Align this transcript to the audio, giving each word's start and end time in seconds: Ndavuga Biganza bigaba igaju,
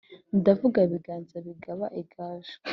Ndavuga 0.39 0.79
Biganza 0.91 1.35
bigaba 1.47 1.85
igaju, 2.01 2.55